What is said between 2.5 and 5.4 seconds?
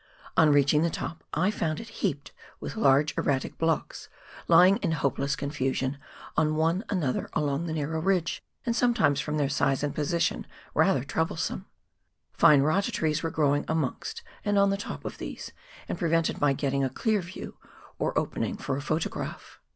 with large erratic blocks, lying in hopeless